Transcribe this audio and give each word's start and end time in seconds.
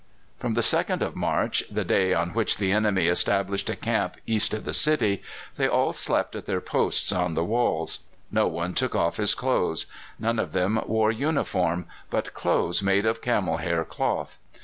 From 0.39 0.55
the 0.55 0.61
2nd 0.61 1.03
of 1.03 1.15
March, 1.15 1.63
the 1.69 1.83
day 1.85 2.11
on 2.11 2.29
which 2.31 2.57
the 2.57 2.71
enemy 2.71 3.05
established 3.05 3.69
a 3.69 3.75
camp 3.75 4.15
east 4.25 4.51
of 4.55 4.65
the 4.65 4.73
city, 4.73 5.21
they 5.57 5.67
all 5.67 5.93
slept 5.93 6.35
at 6.35 6.47
their 6.47 6.59
posts 6.59 7.11
on 7.11 7.35
the 7.35 7.43
walls. 7.43 7.99
No 8.31 8.47
one 8.47 8.73
took 8.73 8.95
off 8.95 9.17
his 9.17 9.35
clothes. 9.35 9.85
None 10.17 10.39
of 10.39 10.53
them 10.53 10.81
wore 10.87 11.11
uniform, 11.11 11.85
but 12.09 12.33
clothes 12.33 12.81
made 12.81 13.05
of 13.05 13.21
camel 13.21 13.57
hair 13.57 13.85
cloth. 13.85 14.39